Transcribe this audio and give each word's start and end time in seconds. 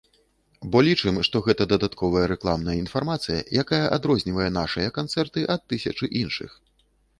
Бо 0.75 0.79
лічым, 0.87 1.19
што 1.27 1.41
гэта 1.47 1.67
дадатковая 1.73 2.23
рэкламная 2.33 2.75
інфармацыя, 2.83 3.45
якая 3.65 3.83
адрознівае 3.99 4.49
нашыя 4.59 4.89
канцэрты 4.99 5.47
ад 5.59 5.69
тысячы 5.75 6.13
іншых. 6.25 6.61